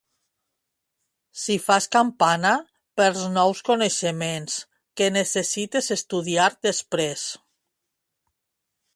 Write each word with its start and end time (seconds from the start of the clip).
Si 1.41 1.55
fas 1.65 1.87
campana 1.95 2.53
perds 3.01 3.27
nous 3.35 3.61
coneixements 3.67 4.55
que 5.01 5.09
necessites 5.19 5.91
estudiar 5.97 6.47
després 6.69 7.27